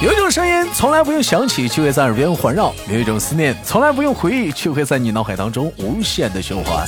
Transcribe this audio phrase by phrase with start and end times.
[0.00, 6.84] 有一种声音从来不用响起，却会在耳边环绕；有一种思念从来不用回忆，却会在你脑海当中无限的循环。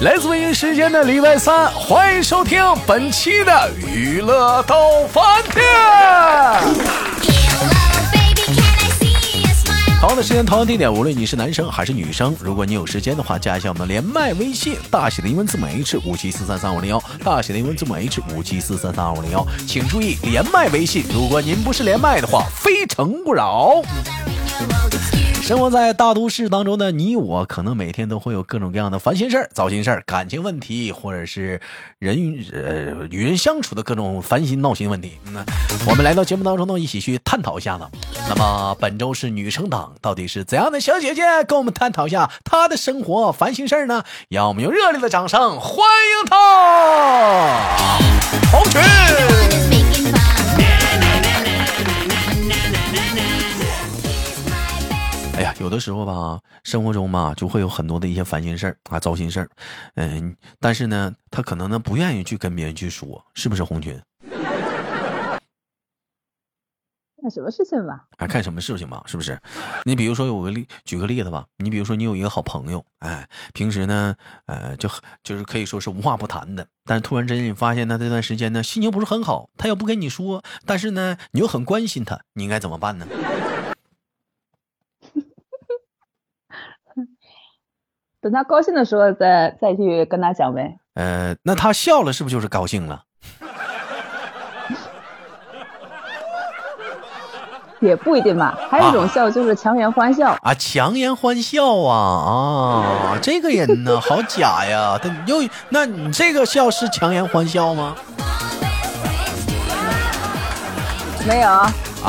[0.00, 7.05] 来自北京时间的礼拜三，欢迎收听本期的娱乐逗翻天。
[10.06, 23.82] 同样的时间，同样地点，无论你是男生还是女生，如果你有时间的话，加一下我们的连麦微信，大写的英文字母 H 五七四三三五零幺，大写的英文字母 H 五七四三三五零幺，请注意连麦微信，如果您不是连麦的话，非诚勿扰。
[25.46, 31.60] 生活在大都市当中的你我，可能每天都会有各种各样的烦心事儿、糟心事儿、感情问题，或者是
[32.00, 35.12] 人与呃与人相处的各种烦心闹心问题。
[35.32, 35.44] 那
[35.88, 37.84] 我们来到节目当中呢，一起去探讨一下子。
[38.28, 44.02] 那么本周是女生党，到底是怎样的小姐姐跟我们探讨一下她的生活烦心事儿呢？
[44.28, 47.98] 让我们用热烈的掌声欢迎她，
[48.50, 49.65] 红裙。
[55.36, 59.50] 哎呀，有的时候吧，生活中嘛，就会有很多的一些烦心事儿啊、糟心事儿，
[59.96, 64.00] 嗯，但是呢，他可能呢不愿意去跟别人去说，是不是红军？
[67.20, 68.04] 看什么事情吧？
[68.16, 69.38] 啊，看什么事情吧，是不是？
[69.84, 74.14] 你比如说有个例，举个例子吧，你比如说你有一个好朋友，哎，平时呢，
[74.46, 74.88] 呃，就
[75.22, 83.06] 就是可以说是无话不谈的，但是突然之间你发现他这段时间呢心情不是很好，他又不跟你说，但是呢你又很关心他，你应该怎么办呢？
[88.26, 90.76] 等他高兴的时候再再去跟他讲呗。
[90.94, 93.02] 呃，那他笑了是不是就是高兴了？
[97.78, 105.36] 也不一定吧，还有一种笑就是强颜欢笑啊，强颜欢笑啊啊，这个人呢好假呀， 他又
[105.68, 107.94] 那你这个笑是强颜欢笑吗？
[111.28, 111.50] 没有。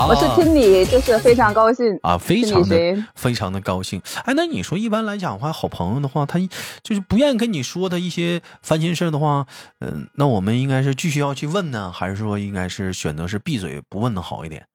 [0.06, 4.02] 我是听你，就是非常高兴啊，非常的非常的高兴。
[4.26, 6.38] 哎，那你说一般来讲的话，好朋友的话，他
[6.84, 9.48] 就是不愿意跟你说的一些烦心事的话，
[9.80, 14.66] 嗯，那我们应该是继续要去问呢，还是说应该是选择是闭嘴不问的好一点？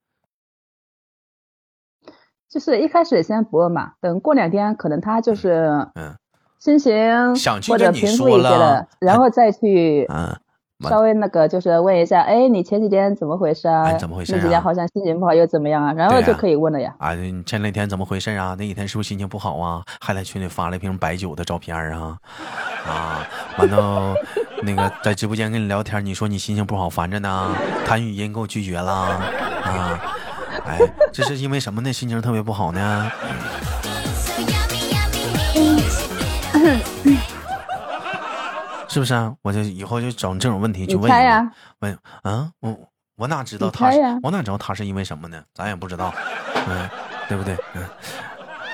[2.50, 6.15] 就是一开始先不问嘛，等过两天，可能他就是嗯
[6.59, 6.93] 心情
[7.69, 10.37] 或者平复一些了，然后再去嗯。
[10.88, 13.93] 稍微那个就是问一下，哎，你前几天怎么回事啊？
[13.94, 14.32] 怎么回事？
[14.34, 15.93] 那几天好像心情不好，又怎么样啊？
[15.93, 16.94] 然后就可以问了呀。
[16.98, 18.54] 啊，你前两天怎么回事啊？
[18.59, 19.82] 那几天是不是心情不好啊？
[20.00, 22.16] 还在群里发了一瓶白酒的照片啊？
[22.87, 23.26] 啊，
[23.59, 24.15] 完了，
[24.62, 27.54] 那个在直播间跟你聊天，你说你心情不好，烦着呢，
[27.87, 30.00] 谈语音给我拒绝了啊？
[30.66, 30.78] 哎，
[31.12, 31.93] 这是因为什么呢？
[31.93, 33.10] 心情特别不好呢？
[38.93, 39.35] 是不是啊？
[39.41, 41.51] 我就以后就找这种问题去问呀。
[41.81, 42.79] 问啊，我
[43.17, 43.91] 我哪知道他？
[44.23, 45.43] 我哪知道他是因为什么呢？
[45.55, 46.15] 咱也不知道，
[46.69, 46.91] 嗯，
[47.27, 47.57] 对不对？
[47.75, 47.83] 嗯。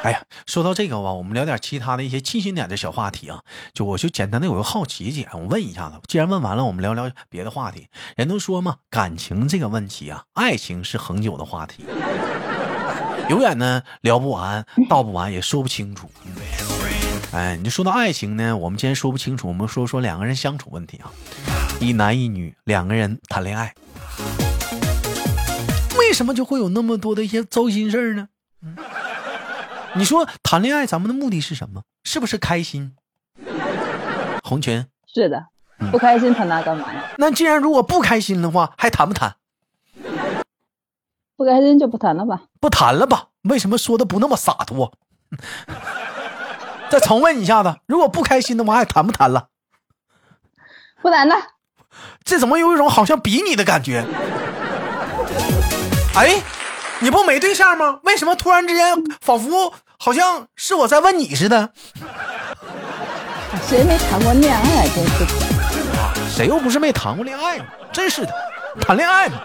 [0.03, 3.45] 哎呀，说到这个吧，我们聊点其他的一些清新点的小话题啊。
[3.73, 6.01] 就我就简单的有个好奇点，我问一下子。
[6.09, 7.87] 既然问完了，我们聊聊别的话题。
[8.17, 11.85] 人都说嘛，感情这个问题啊，爱情是恒久的话题，
[13.31, 16.11] 永远呢聊不完，道不完，也说不清楚。
[17.31, 21.13] 哎，你说到爱情呢，我们今天说不清楚，我们说说两个人相处问题啊。
[21.79, 23.75] 一男一女两个人谈恋爱，
[25.99, 28.29] 为什么就会有那么多的一些糟心事儿呢？
[29.95, 31.83] 你说谈恋爱，咱们的目的是什么？
[32.03, 32.95] 是不是开心？
[34.43, 35.47] 红裙是的，
[35.93, 37.13] 不开心谈那干嘛呀？
[37.19, 39.37] 那既然如果不开心的话，还谈不谈？
[41.37, 42.45] 不开心就不谈了吧。
[42.59, 43.29] 不谈了吧？
[43.43, 44.95] 为什么说的不那么洒脱？
[46.91, 49.49] 再重问一下子，如果不开心的话，还谈不谈了？
[51.03, 51.35] 不谈了。
[52.25, 54.05] 这怎么有一种好像比你的感觉？
[56.15, 56.43] 哎，
[57.01, 58.01] 你不没对象吗？
[58.05, 61.71] 为什么突然之间仿佛好像是我在问你似的？
[63.67, 64.89] 谁没谈过恋爱？
[64.89, 65.31] 真是的。
[66.29, 67.59] 谁又不是没谈过恋爱
[67.93, 68.33] 真是的，
[68.81, 69.41] 谈恋爱嘛。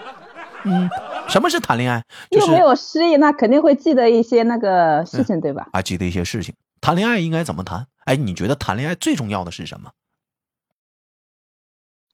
[0.65, 0.89] 嗯，
[1.27, 2.03] 什么是谈恋爱？
[2.29, 5.67] 又没有失忆，那肯定会记得一些那个事情，对吧？
[5.73, 6.53] 啊，记得一些事情。
[6.83, 7.87] 谈恋爱应该怎么谈？
[8.03, 9.93] 哎，你觉得谈恋爱最重要的是什么？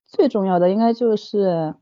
[0.05, 1.73] 最重要的应该就是，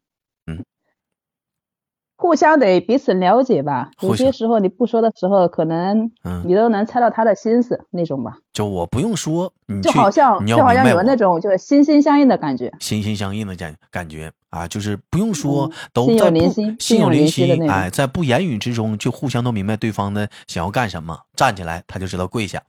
[2.18, 3.92] 互相得彼此了解吧。
[4.02, 6.12] 有些时候你不说的时候，可能
[6.44, 8.38] 你都能猜到他的心思那种吧。
[8.52, 9.54] 就我不用说，
[9.84, 21.16] 就好像就好像有那种就是心心相印的感觉，心心相印的感感觉啊，就是不用说，都心有灵犀，心有灵犀哎，在不言语之中就互相都明白对方的想要干什么。
[21.36, 22.60] 站起来，他就知道跪下，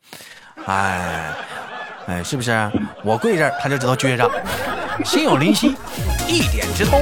[0.66, 1.32] 哎
[2.06, 2.52] 哎，是不是？
[3.02, 4.30] 我跪这儿，他就知道撅着，
[5.06, 5.68] 心有灵犀，
[6.28, 7.00] 一点直通。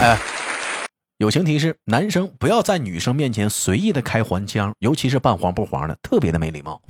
[0.00, 0.18] 哎，
[1.18, 6.80] 友情提示：男生不要在女生面前随意的开黄腔，尤其是半黄不黄的，特别的没礼貌。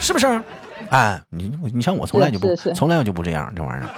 [0.00, 0.42] 是不是？
[0.90, 3.88] 哎，你你像我从来就不，从来我就不这样，这玩意儿。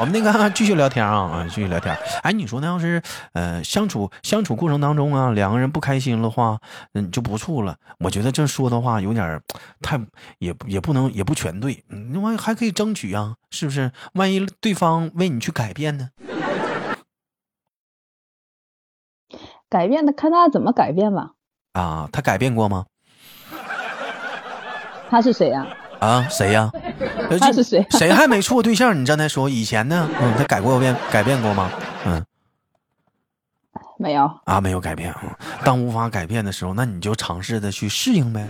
[0.00, 1.96] 我们那个继续聊天啊啊，继续聊天。
[2.22, 3.02] 哎，你说那要是
[3.32, 6.60] 呃相处相处过程当中啊，两个人不开心的话，
[6.94, 7.76] 嗯就不处了。
[7.98, 9.42] 我觉得这说的话有点
[9.82, 9.98] 太
[10.38, 11.82] 也也不能也不全对。
[11.88, 13.90] 那万一还可以争取啊，是不是？
[14.14, 16.10] 万一对方为你去改变呢？
[19.68, 21.32] 改变的看他怎么改变吧。
[21.72, 22.86] 啊，他改变过吗？
[25.10, 25.62] 他是谁呀？
[25.62, 25.76] 啊，
[26.30, 26.70] 谁呀？
[27.40, 27.84] 他是谁？
[27.90, 28.98] 谁还没处过对象？
[28.98, 30.08] 你刚才说以前呢？
[30.20, 31.70] 嗯，他改过变改变过吗？
[32.06, 32.24] 嗯，
[33.98, 35.38] 没有啊，没有改变啊。
[35.64, 38.46] 当无法改变的时候，那你就尝试的去适应呗，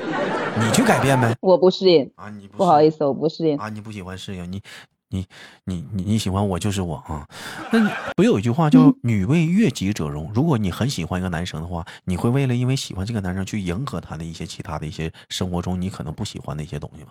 [0.59, 1.35] 你去改变呗。
[1.41, 4.63] 我不适应啊，你不好意思，我不适应啊，你不喜欢适应你。
[5.11, 5.27] 你
[5.65, 7.27] 你你你喜欢我就是我啊，
[7.73, 10.31] 那不有一句话叫“女为悦己者容”。
[10.35, 17.11] 如果你很喜欢一个男生的话，你会为了因为喜欢这个男生去迎合他的一些其他的一些生活中你可能不喜欢的一些东西吗？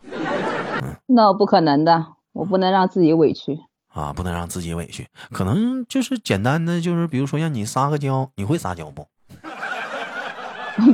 [0.84, 3.58] 嗯，那不可能的，我不能让自己委屈
[3.92, 5.08] 啊，不能让自己委屈。
[5.32, 9.08] 可能就是简单的，就是比如说让你撒个娇，你会撒娇不？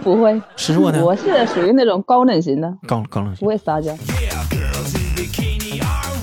[0.02, 3.94] 不会，是我的，我是属于那种高冷型的，高高冷型，不会撒娇。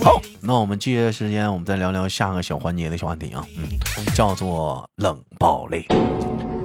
[0.03, 3.79] 好，那我们接下来时间，我们再聊聊下个小环节的小话题啊，嗯，
[4.15, 5.87] 叫做冷暴力。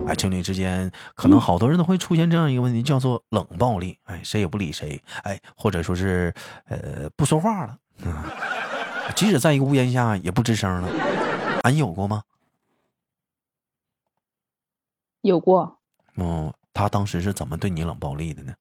[0.07, 3.97] 哎，情侣之间可能好多人都会出现这样一个问题，叫做冷暴力。
[4.05, 6.33] 哎，谁也不理谁，哎，或者说是
[6.67, 8.15] 呃不说话了，嗯，
[9.15, 10.89] 即使在一个屋檐下也不吱声了。
[11.63, 12.23] 俺有过吗？
[15.21, 15.77] 有过。
[16.15, 18.53] 哦，他当时是怎么对你冷暴力的呢？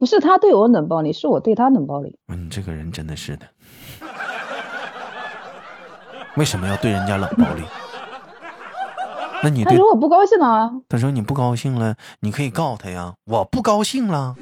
[0.00, 2.16] 不是他对我冷暴力，是我对他冷暴力。
[2.28, 3.46] 嗯，这个人真的是的。
[6.36, 7.62] 为什么要对人家冷暴力？
[9.42, 10.72] 那你他说我不高兴了。
[10.88, 13.12] 他说你不高兴了，你可以告他呀。
[13.26, 14.34] 我不高兴了。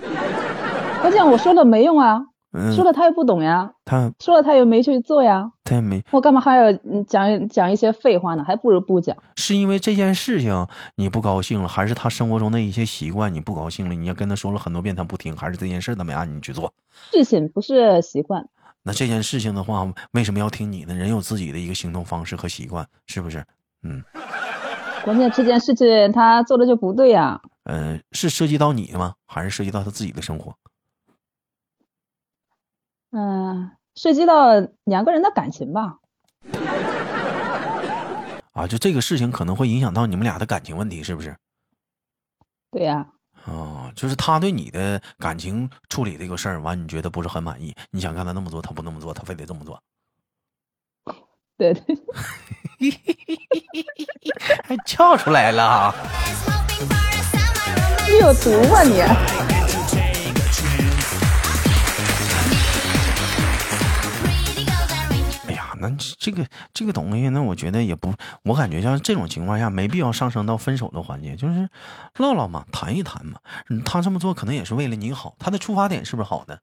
[1.01, 2.27] 关键我说了没用啊。
[2.75, 6.73] 说了他又不懂呀，他说了他又没去做呀，他也没，我干嘛还要
[7.07, 8.43] 讲讲一些废话呢？
[8.43, 9.17] 还不如不讲。
[9.37, 10.67] 是因为这件事情
[10.97, 13.95] 你不高兴了，还是他生活中的一些习惯你不高兴了？
[13.95, 16.73] 你要跟他说了很多遍他不听，还是这件事他没按你去做？
[17.13, 18.49] 事情不是习惯。
[18.83, 20.95] 那这件事情的话，为什么要听你的？
[20.95, 23.45] 人有自己的一个行动方式和习惯，是不是？
[23.83, 24.03] 嗯。
[25.05, 27.41] 关键这件事情他做的就不对呀。
[27.65, 29.13] 嗯，是涉及到你的吗？
[29.27, 30.55] 还是涉及到他自己的生活？
[33.11, 34.49] 嗯，涉及到
[34.85, 35.99] 两个人的感情吧。
[38.53, 41.37] 啊，就这个事情可能会影响到你们俩的感情问题，是不是？
[42.71, 43.07] 对呀。
[43.47, 47.75] 啊，就是他对你的感情处理这个事儿，完你觉得不是很满意？
[47.91, 49.81] 你想看他那么做，他不那么做，他非得这么做。
[51.57, 51.99] 对对。
[54.65, 55.95] 还叫出来了。
[58.07, 59.01] 你有毒吧你？
[65.81, 71.69] 那这个这个东西，那我觉得也不，我感觉像这种情况下，没必要上升到分手的环节，就是
[72.19, 73.39] 唠唠嘛，谈一谈嘛。
[73.85, 76.61] 他这么做可能也是为了你好，他的出发点是不是好的？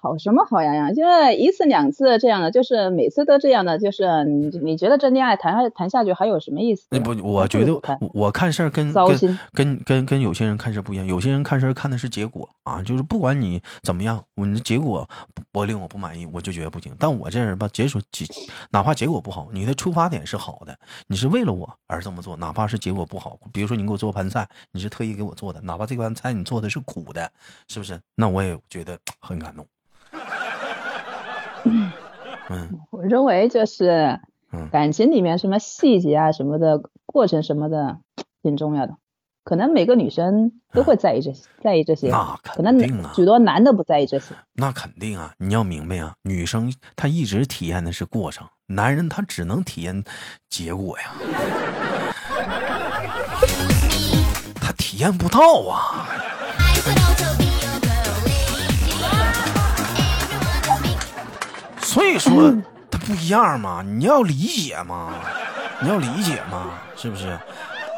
[0.00, 0.92] 好什么好呀呀？
[0.92, 6.86] 就是一次两次这样的，就是每次都这样的，就是你你觉得这恋爱谈下谈下去还有什么意思？
[6.90, 7.72] 那不，我觉得
[8.14, 9.18] 我看事儿跟跟
[9.52, 15.08] 跟跟跟有些人看事儿不一样，有些人看事儿看的是结果啊，就是不管你怎么样，我的结果
[15.52, 16.94] 我令我不满意，我就觉得不行。
[16.98, 18.24] 但我这人吧，结束结，
[18.70, 20.76] 哪怕结果不好，你的出发点是好的，
[21.08, 27.30] 你是为了我而这么做，哪怕是结果不好，比如说你给我做盘菜，你是特意给我做的，哪怕这盘菜你做的是苦的，
[27.68, 27.98] 是不是？
[28.14, 29.66] 那我也觉得很感动。
[32.50, 34.20] 嗯，我认为就是，
[34.72, 37.98] 感情里面什么细节啊、什么的过程什么的
[38.42, 38.94] 挺重要的，
[39.44, 42.08] 可能每个女生都会在意这些，在意这些。
[42.08, 42.78] 那可能
[43.14, 44.34] 许多男的不在意这些。
[44.54, 50.02] 那肯定啊，你要明白啊，女生她一直体验的是过程，男人他只能体验
[50.48, 51.12] 结果呀，
[54.60, 55.38] 他体验不到
[55.68, 56.07] 啊。
[62.04, 62.54] 以说
[62.90, 65.14] 他不一样嘛，你要理解嘛，
[65.80, 67.38] 你要理解嘛，是不是？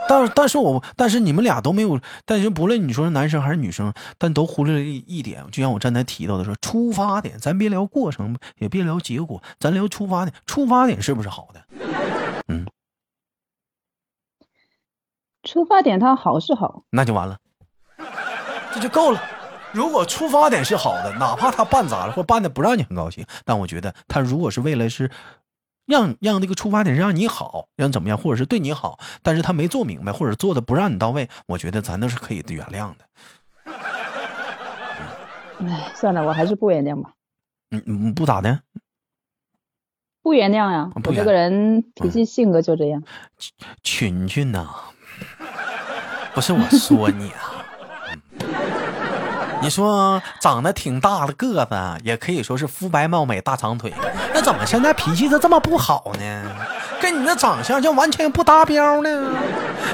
[0.09, 11.65] 但但是我但是你们俩都没有，但是不论你说是男生还是女生，但都忽略了一一点，就像我刚才提到的说，出发点，咱别聊过程，也别聊结果，咱聊出发点，出发点是不是好的？
[12.49, 12.67] 嗯，
[15.45, 17.39] 出发点它好是好，那就完了，
[18.75, 19.23] 这就够了。
[19.73, 25.11] 如果出发点是好的，哪怕他办砸了或办的不让你很高兴，但我觉得他如果是为了是。
[25.87, 33.05] 让让那个出发点是让你好，让怎么样，或者是对你好，但是他没做明白，或者做的不让你到位，我觉得咱都是可以原谅的。
[35.59, 37.11] 哎，算了，我还是不原谅吧。
[37.73, 38.61] 嗯嗯，不咋的？
[40.23, 43.03] 不原谅呀，我这个人脾气性格就这样。
[43.83, 44.69] 群群呐，
[46.35, 47.60] 不是我说你啊。
[49.63, 53.93] 你说长得挺大的个子，也可以说是肤白貌美、大长腿，
[54.33, 56.45] 那怎么现在脾气都这么不好呢？
[57.01, 59.33] 跟你那长相就完全不搭标呢？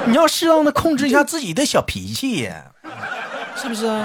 [0.05, 2.49] 你要适当的控制一下自己的小脾气，
[3.55, 4.03] 是不是？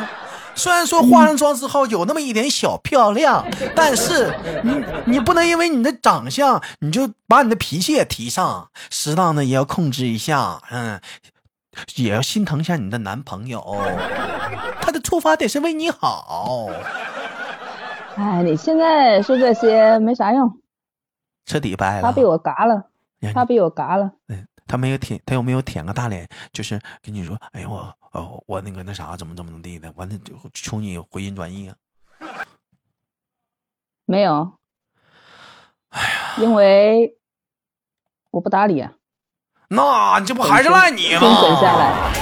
[0.55, 11.01] 虽然说化上妆之后有那么一点小漂亮，但是你你不能因为你的长相，你就把你的脾气也提上，适当的也要控制一下，嗯，
[11.95, 13.81] 也要心疼一下你的男朋友。
[15.01, 16.69] 出发点是为你好。
[18.17, 20.61] 哎，你现在说这些没啥用，
[21.47, 22.03] 彻底掰了。
[22.03, 22.85] 他被我嘎了，
[23.35, 24.13] 他被我嘎了。
[24.29, 26.29] 嗯，他没有舔，他有没有舔个大脸？
[26.53, 31.75] 就是跟你说，哎呀，我哦，我那个那啥，怎么怎么怎么地的，完了就求你回心转意啊？
[34.05, 34.53] 没有。
[35.89, 37.17] 哎呀，因为
[38.31, 38.93] 我不搭理啊。
[39.69, 41.21] 那这不还是赖你吗？
[41.41, 42.13] 先下来。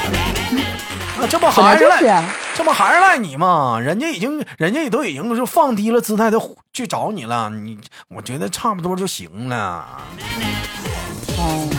[1.28, 2.24] 这不还是赖，
[2.60, 3.80] 这不还是赖你吗？
[3.80, 6.38] 人家已经，人家也都已经是放低了姿态的
[6.74, 7.48] 去找你了。
[7.48, 9.86] 你，我觉得差不多就行了。
[11.38, 11.70] 哦，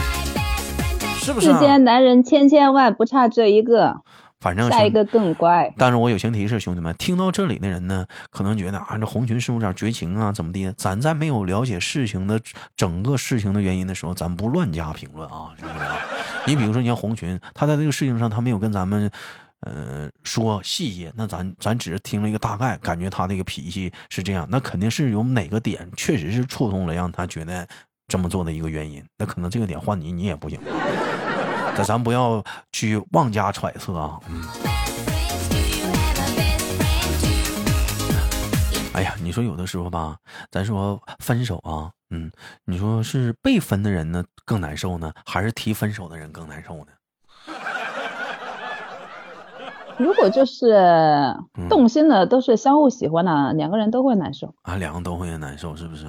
[1.20, 1.54] 是不是？
[1.54, 4.02] 世间男人千千万，不差这一个。
[4.40, 5.72] 反正下一个更乖。
[5.78, 10.32] 但是我友情提示，兄弟们，听到这里的人呢，可能觉得啊，这红裙是不是有点绝情啊？
[10.32, 10.74] 怎么的？
[10.76, 12.42] 咱在没有了解事情的
[12.76, 15.88] 整个事情的原因的时候，咱不乱加评论啊，兄弟们。
[16.48, 19.12] 你比如说，你像红裙，他在这个事情上，他没有跟咱们，
[19.62, 27.68] 呃，说细节，那咱咱只是听了一个大概，感觉他那个脾气是这样，那肯定是有哪个点确实是触动了，让他觉得
[28.08, 29.04] 这么做的一个原因。
[29.18, 30.60] 那可能这个点换你，你也不行。
[31.76, 34.20] 但咱不要去妄加揣测啊。
[38.94, 40.18] 哎呀，你说有的时候吧，
[40.50, 42.32] 咱说分手啊，嗯，
[42.66, 46.88] 你说是被分的人呢更难受呢，还是提分手的人更难受呢？
[50.02, 50.76] 如果就是
[51.70, 56.08] 动心的，都是相互喜欢的，两个人都会难受啊，两个都会难受，是不是？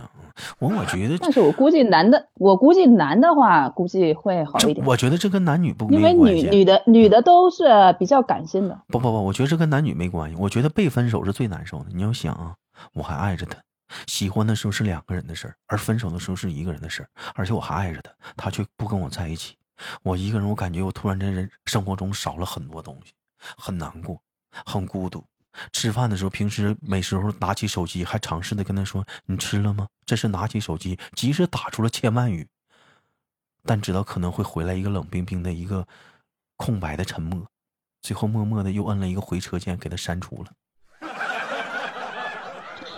[0.59, 4.87] 我我觉得，但是我估计男的，我估计男的话，估计会好一点。
[4.87, 7.65] 我觉得这跟男女不因为女女的女的都是
[7.99, 8.81] 比较感性的。
[8.89, 10.37] 不不不，我觉得这跟男女没关系。
[10.39, 11.87] 我觉得被分手是最难受的。
[11.93, 12.55] 你要想啊，
[12.95, 13.59] 我还爱着他，
[14.07, 19.55] 喜欢的时候是两个人的事儿，而分手的时候是一个人的事儿，而且我还爱着他，他却不跟我在一起。
[20.03, 23.13] 我一个人，我感觉我突然间人生活中少了很多东西。
[23.57, 24.21] 很难过，
[24.65, 25.25] 很孤独。
[25.71, 32.49] 吃饭的时候，平时没时候拿起手机，还尝试的跟他说：“你吃了吗？”这是拿起手机，即使打出了千万语，
[33.65, 35.87] 但知道可能会回来一个冷冰冰的一个
[36.57, 37.47] 空白的沉默，
[38.01, 40.51] 最后默默的又摁了一个回车键，给他删除了。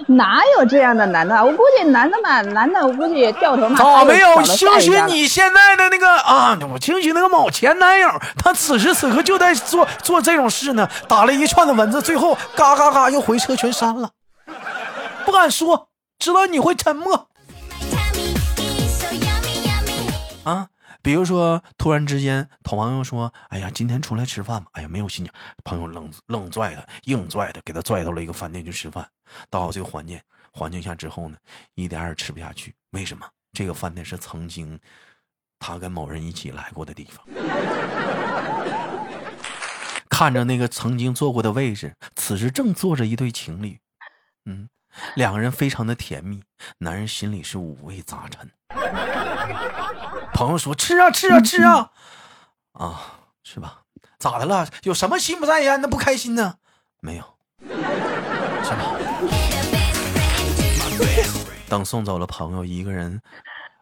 [0.07, 1.35] 哪有这样的男的？
[1.45, 3.79] 我估计男的嘛，男的我估计掉头嘛。
[3.79, 4.43] 咋没有？
[4.45, 14.11] 兴许你现在的那个啊，我兴许那个某前男友，他此时此刻就在做做这种事呢，打了一串的文字，最后嘎嘎嘎又回车全删了，
[15.25, 17.29] 不敢说，知道你会沉默。
[20.45, 20.67] 啊。
[21.05, 25.31] 比如说，突然之间，同朋友说：“哎呀，今天出来吃饭吧。”哎呀，没有心情。
[25.63, 29.07] 朋友愣愣拽他，硬拽他，给他拽到了一个饭店去吃饭。
[29.51, 30.19] 到这个环境
[30.51, 31.37] 环境下之后呢，
[31.75, 32.75] 一点也吃不下去。
[32.93, 33.29] 为什么？
[33.53, 34.81] 这个饭店是曾经
[35.59, 37.23] 他跟某人一起来过的地方。
[40.09, 43.79] 看着那个曾经坐过的位置，此时正坐着一对情侣。
[44.47, 44.67] 嗯，
[45.17, 46.43] 两个人非常的甜蜜，
[46.79, 48.51] 男人心里是五味杂陈。
[50.35, 51.93] 朋友说：“吃啊吃啊吃啊，
[52.73, 53.01] 啊，
[53.45, 53.83] 是吧？
[54.19, 54.67] 咋的了？
[54.83, 56.57] 有什么心不在焉的不开心呢？
[57.01, 57.25] 没有，
[57.61, 58.99] 是吧？”
[61.71, 63.23] 等送走了朋友，一个人，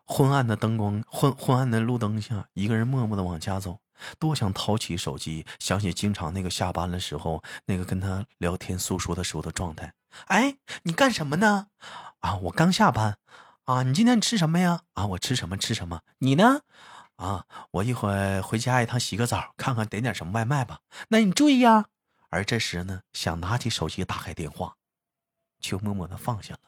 [0.04, 3.78] 昏暗的灯光，昏昏暗的路灯下，一个人默默的往家走。
[4.18, 9.92] 多想掏起手机，想起经常那个下班的时候，那个跟他聊天诉说的时候的状态。
[10.26, 11.68] 哎，你干什么呢？
[12.21, 13.16] 啊，我刚下班。
[13.64, 14.81] 啊，你今天吃什么呀？
[14.95, 16.00] 啊，我吃什么吃什么。
[16.19, 16.62] 你呢？
[17.16, 20.81] 啊，我一会儿回家一趟洗个澡，看看点点什么外卖吧。
[21.09, 21.87] 那你注意呀。
[22.31, 24.75] 而这时呢，想拿起手机打开电话，
[25.61, 26.61] 却默默的放下了。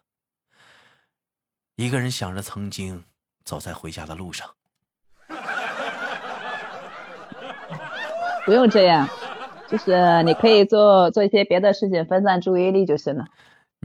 [1.75, 3.05] 一个人想着曾经
[3.45, 4.49] 走在回家的路上。
[8.45, 9.09] 不用这样，
[9.69, 13.25] 就是你可以做做一些别的事情，分散注意力就行了。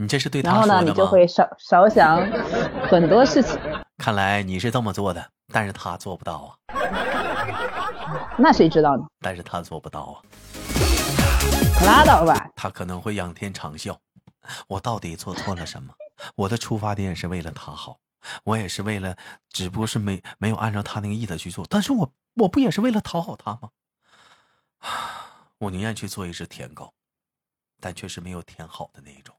[0.00, 2.26] 你这是对他说的然后呢，你就会少少想
[2.88, 3.60] 很多事情。
[3.98, 6.56] 看来你是这么做的，但是他做不到啊。
[8.38, 9.02] 那谁知道呢？
[9.20, 10.16] 但是他做不到啊。
[11.84, 12.48] 拉倒吧。
[12.56, 13.94] 他可能会仰天长啸。
[14.68, 15.92] 我到底做错了什么？
[16.34, 17.98] 我的出发点是为了他好，
[18.44, 19.14] 我也是为了，
[19.50, 21.66] 只不过是没没有按照他那个意思去做。
[21.68, 23.68] 但是我我不也是为了讨好他吗？
[25.60, 26.90] 我宁愿去做一只舔狗，
[27.78, 29.36] 但却是没有舔好的那一种。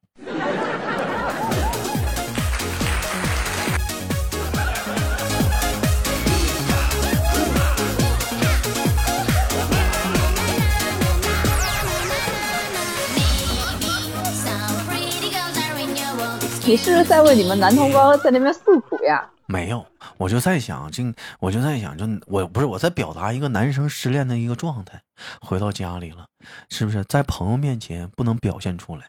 [16.64, 19.30] 你是不是在为你们男同胞在那边诉苦呀？
[19.46, 21.04] 没有，我就在想，就
[21.42, 25.02] 我就在想，就我不是我在表达一个男生失恋的一个状态。
[25.42, 26.26] 回到家里了，
[26.70, 29.04] 是不是在朋友面前不能表现出来？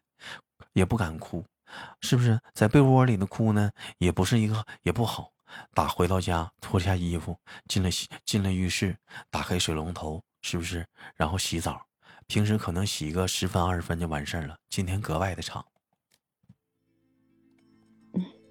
[0.72, 1.44] 也不敢哭，
[2.00, 3.70] 是不是在被窝里的哭呢？
[3.98, 5.30] 也不是一个也不好。
[5.74, 7.38] 打回到家，脱下衣服，
[7.68, 8.96] 进了洗进了浴室，
[9.30, 10.86] 打开水龙头，是不是？
[11.14, 11.80] 然后洗澡。
[12.26, 15.62] 平时可能洗个十分二十分就完事儿了，今天格外的长。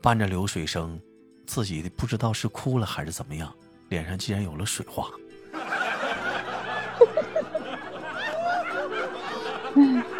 [0.02, 1.02] 伴着流水声，
[1.48, 3.52] 自己不知道是哭了还是怎么样，
[3.90, 5.10] 脸上竟然有了水花。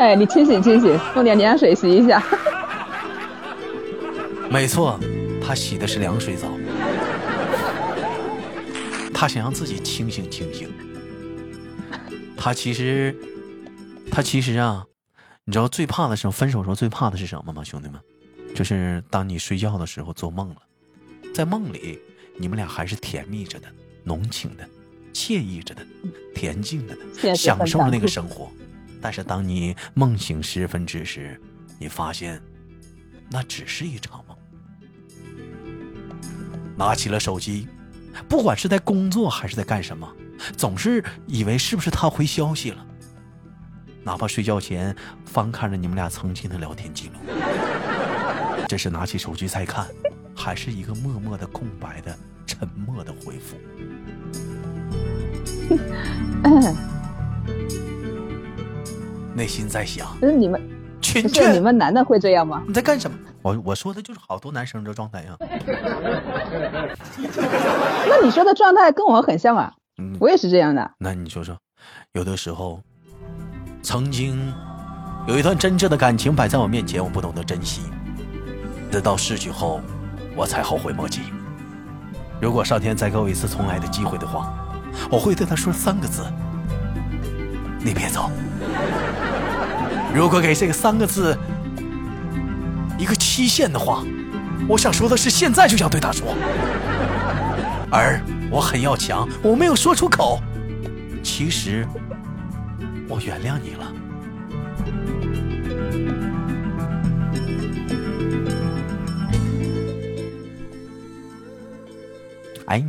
[0.02, 2.24] 哎，你清醒清醒，用点凉水洗一下。
[4.50, 5.00] 没错，
[5.46, 6.48] 他洗的是凉水澡。
[9.14, 10.68] 他想让自己清醒清醒。
[12.36, 13.16] 他其实，
[14.10, 14.84] 他其实啊，
[15.46, 18.02] 你知道最怕的时候，分手时候最怕的是什么吗，兄弟们？
[18.56, 20.56] 就是当你睡觉的时候做梦了，
[21.32, 22.00] 在梦里
[22.40, 23.68] 你们俩还是甜蜜着的、
[24.04, 24.68] 浓情的、
[25.14, 25.86] 惬意着的、
[26.34, 28.50] 恬静的的，享受着那个生活。
[29.02, 31.40] 但是当你梦醒时分之时，
[31.80, 32.42] 你发现
[33.30, 34.38] 那只是一场梦。
[36.78, 37.68] 拿起了手机，
[38.30, 40.08] 不管是在工作还是在干什么，
[40.56, 42.86] 总是以为是不是他回消息了。
[44.04, 47.20] 哪怕睡觉前翻看着你们俩曾经的聊天记录，
[48.68, 49.88] 这是拿起手机再看，
[50.36, 53.58] 还是一个默默的空白的沉默的回复。
[59.42, 60.62] 内心在想，是你们，
[61.02, 62.62] 群是你们男的会这样吗？
[62.68, 63.18] 你在干什么？
[63.42, 65.36] 我我说的就是好多男生这状态呀。
[68.08, 69.74] 那你说的状态跟我很像啊，
[70.20, 70.92] 我也是这样的。
[71.00, 71.58] 那你说说，
[72.14, 72.80] 有的时候，
[73.82, 74.54] 曾经
[75.28, 77.82] 有一段真挚的感情摆在我面前，我不懂得珍惜，
[78.92, 79.82] 直到失去后，
[80.36, 81.22] 我才后悔莫及。
[82.40, 84.54] 如果上天再给我一次重来的机会的话，
[85.10, 86.22] 我会对他说三个字：
[87.84, 88.30] 你别走。
[90.14, 91.38] 如果给这个三个字
[92.98, 94.04] 一个期限的话，
[94.68, 96.36] 我想说的是现在就想对他说，
[97.90, 98.22] 而
[98.52, 100.40] 我很要强，我没有说出口。
[101.24, 101.88] 其实
[103.10, 103.94] 我原谅你了。
[112.68, 112.86] 哎。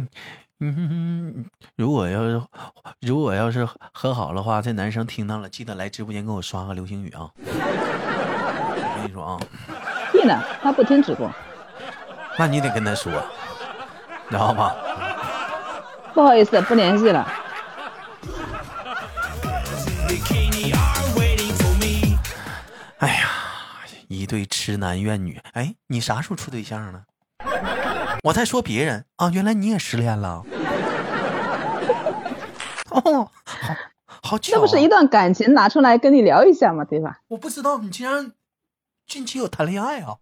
[0.64, 2.48] 嗯，如果要
[3.02, 7.28] 如果要是和好的话，这男生听到了，记得来直播间给我刷个流星雨啊！
[7.36, 9.36] 我跟你说啊，
[10.12, 11.28] 听呢，他不听直播，
[12.38, 13.12] 那你得跟他说，
[14.30, 14.70] 知道吗？
[16.14, 17.28] 不好意思，不联系了。
[22.98, 23.28] 哎呀，
[24.06, 27.02] 一对痴男怨女，哎，你啥时候处对象呢？
[28.22, 30.44] 我在说别人啊，原来你也失恋了。
[33.04, 33.76] 哦，好，
[34.22, 34.52] 好巧。
[34.52, 36.84] 这不是一段感情拿出来跟你聊一下吗？
[36.84, 37.20] 对吧？
[37.28, 38.32] 我不知道你竟然
[39.06, 40.16] 近期有谈恋爱啊！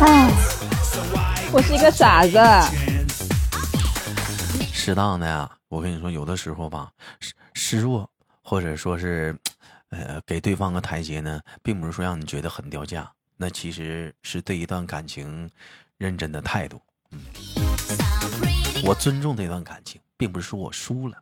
[0.00, 0.30] 哎，
[1.52, 2.38] 我是一个傻子。
[4.72, 8.08] 适当的呀，我跟你说，有的时候吧，示示弱
[8.42, 9.36] 或者说是
[9.90, 13.10] 呃给对方个台阶呢，并不是说让你觉得很掉价。
[13.36, 15.48] 那其实是对一段感情
[15.96, 16.80] 认真的态度。
[18.84, 21.16] 我尊重这段感情，并不是说我输了。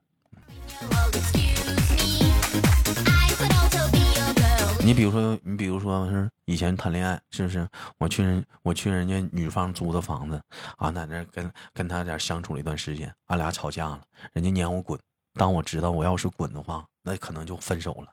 [4.84, 7.68] 你比如说，你比如说是以前谈恋爱，是不是？
[7.98, 10.40] 我去人，我去人家女方租的房子，
[10.76, 14.00] 啊，在那跟跟他俩相处了一段时间，俺俩吵架了，
[14.32, 14.96] 人家撵我滚。
[15.34, 18.12] 当我知道我要是滚的话，那可能就分手了。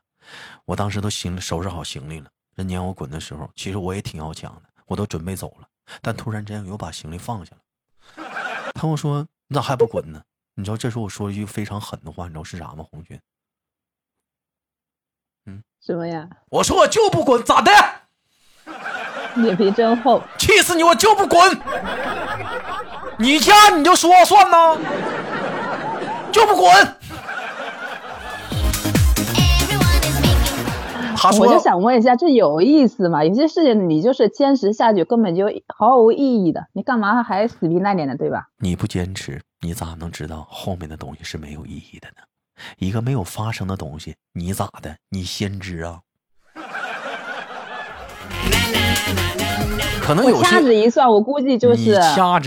[0.64, 5.68] 我当时都行收拾好行李了，人撵我滚的时候，其实我也挺要强的，我都准备走了，
[6.02, 7.58] 但突然之间又把行李放下了。
[8.74, 10.20] 他跟我说：“你咋还不滚呢？”
[10.56, 12.84] 你知道这时候我说一句非常狠的话，你知道是啥吗？
[12.90, 13.18] 红军，
[15.46, 16.28] 嗯，什么呀？
[16.48, 17.72] 我说我就不滚，咋的？
[19.36, 20.84] 脸皮真厚，气死你！
[20.84, 21.40] 我就不滚，
[23.18, 24.78] 你家你就说了算呢，
[26.30, 26.96] 就不滚。
[31.32, 33.24] 我就想问一下，这有意思吗？
[33.24, 38.48] 有些事情你就是坚持下去，根本就毫无意义的，你干嘛还死皮赖脸的，对吧？
[38.58, 42.22] 你不坚持，你咋能知道后面的东西是没有意义的呢？
[42.78, 44.96] 一个没有发生的东西，你咋的？
[45.10, 46.00] 你先知啊？
[50.00, 51.98] 可能有掐指一算，我估计就是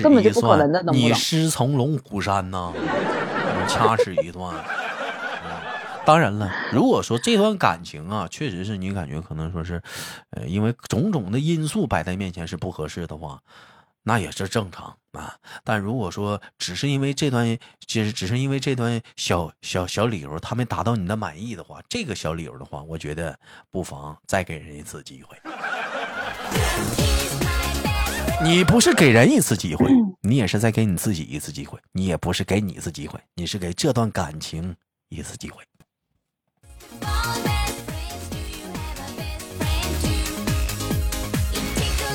[0.03, 2.71] 根本就不可能的，你师从龙虎山呢？
[3.67, 4.53] 掐指一算。
[6.07, 9.83] 当然了，如果说这段感情啊，确实是你感觉可能说是，
[10.29, 13.41] 呃，因为种种的因素摆在面前是不合适的话，
[14.03, 15.35] 那也是正常啊。
[15.65, 23.37] 但如果说只是因为这段，其实只是因为这段小小小理由，他没达到你的满意的话，这个小理由的话，我觉得
[23.69, 25.37] 不妨再给人一次机会。
[28.41, 29.91] 你不是给人一次机会，
[30.21, 31.77] 你也是在给你自己一次机会。
[31.91, 34.73] 你也不是给你一次机会，你是给这段感情
[35.09, 35.61] 一次机会。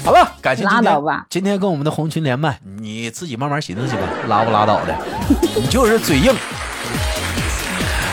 [0.05, 4.95] 好了，感谢今天今天跟我们的红群连麦，你自己慢慢寻思去吧，拉不拉倒的，
[5.55, 6.35] 你就是嘴硬。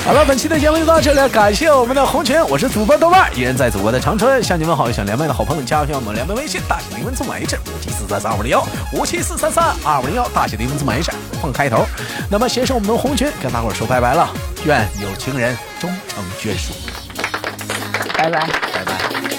[0.05, 11.85] 好了，本期的节目就到这里，感谢我们的红群，我是主播豆瓣，依然在祖国的长春向你问好，想连麦的好朋友加一下我们连麦微信，大写的英文字母 H 五七四三三二五零幺五七四三三二五零幺，大写的英文字母 H 放开头。
[12.29, 14.29] 那么，携手我们的红群，跟大伙说拜拜了，
[14.65, 16.73] 愿有情人终成眷属。
[18.15, 19.38] 拜拜，拜拜。